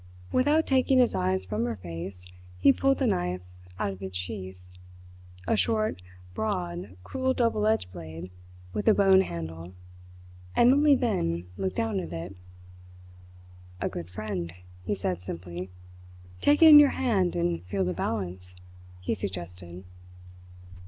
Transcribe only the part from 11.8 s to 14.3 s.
at it. "A good